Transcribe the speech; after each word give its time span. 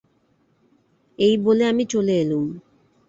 এই 1.19 1.35
বলে 1.37 1.63
আমি 1.65 1.83
চলে 1.85 2.13
এলুম। 2.21 2.45